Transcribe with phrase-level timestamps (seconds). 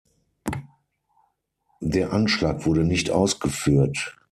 [1.79, 4.17] Der Anschlag wurde nicht ausgeführt.